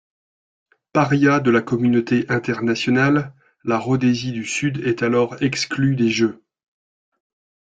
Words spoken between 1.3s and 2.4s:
de la communauté